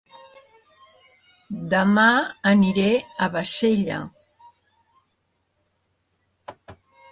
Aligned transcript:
Dema 1.73 2.05
aniré 2.53 2.87
a 2.95 3.29
Bassella 3.37 4.01